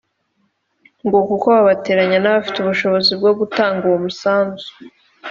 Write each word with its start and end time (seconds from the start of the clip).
ngo 1.05 1.19
kuko 1.29 1.45
babateranya 1.55 2.17
n’abafite 2.19 2.57
ubushobozi 2.59 3.11
bwo 3.19 3.31
gutanga 3.39 3.81
uwo 3.87 3.97
musanzu 4.05 4.67